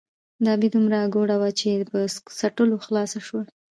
ـ 0.23 0.43
د 0.43 0.45
ابۍ 0.55 0.69
دومره 0.73 0.97
اګوره 1.05 1.35
وه 1.41 1.49
،چې 1.59 1.69
په 1.91 1.99
څټلو 2.39 2.75
خلاصه 2.85 3.19
شوه. 3.27 3.41